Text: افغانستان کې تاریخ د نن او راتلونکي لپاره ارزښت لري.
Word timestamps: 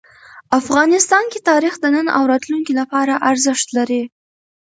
افغانستان 0.59 1.23
کې 1.31 1.39
تاریخ 1.49 1.73
د 1.79 1.85
نن 1.95 2.07
او 2.17 2.23
راتلونکي 2.31 2.73
لپاره 2.79 3.13
ارزښت 3.29 3.67
لري. 3.77 4.03